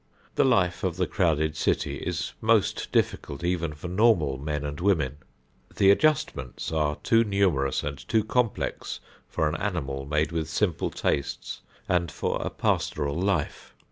The 0.33 0.43
life 0.43 0.83
of 0.83 0.95
the 0.97 1.05
crowded 1.05 1.55
city 1.55 1.97
is 1.97 2.33
most 2.41 2.91
difficult 2.91 3.43
even 3.43 3.71
for 3.73 3.87
normal 3.87 4.39
men 4.39 4.65
and 4.65 4.79
women. 4.79 5.17
The 5.75 5.91
adjustments 5.91 6.71
are 6.71 6.95
too 7.03 7.23
numerous 7.23 7.83
and 7.83 7.99
too 8.07 8.23
complex 8.23 8.99
for 9.29 9.47
an 9.47 9.55
animal 9.61 10.07
made 10.07 10.31
with 10.31 10.49
simple 10.49 10.89
tastes 10.89 11.61
and 11.87 12.11
for 12.11 12.41
a 12.41 12.49
pastoral 12.49 13.15
life. 13.19 13.75